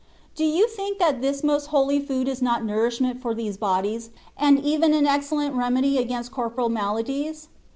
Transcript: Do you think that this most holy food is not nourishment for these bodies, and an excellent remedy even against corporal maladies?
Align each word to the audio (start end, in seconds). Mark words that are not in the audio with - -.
Do 0.33 0.43
you 0.45 0.67
think 0.67 0.97
that 0.97 1.21
this 1.21 1.43
most 1.43 1.67
holy 1.67 1.99
food 1.99 2.27
is 2.27 2.41
not 2.41 2.65
nourishment 2.65 3.21
for 3.21 3.35
these 3.35 3.55
bodies, 3.55 4.09
and 4.35 4.57
an 4.57 4.65
excellent 5.05 5.53
remedy 5.53 5.89
even 5.89 6.03
against 6.05 6.31
corporal 6.31 6.69
maladies? 6.69 7.49